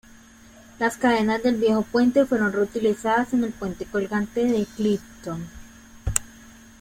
[0.79, 5.47] Las cadenas del viejo puente fueron reutilizadas en el Puente colgante de Clifton.